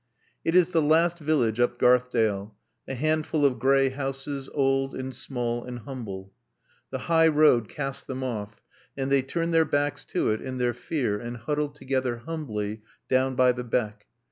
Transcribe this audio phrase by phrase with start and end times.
[0.43, 2.55] It is the last village up Garthdale;
[2.87, 6.33] a handful of gray houses, old and small and humble.
[6.89, 8.63] The high road casts them off
[8.97, 13.35] and they turn their backs to it in their fear and huddle together, humbly, down
[13.35, 14.07] by the beck.